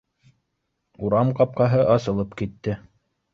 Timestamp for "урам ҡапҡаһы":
1.03-1.83